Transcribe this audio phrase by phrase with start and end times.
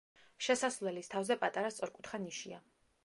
[0.45, 2.59] შესასვლელის თავზე პატარა სწორკუთხა ნიშია.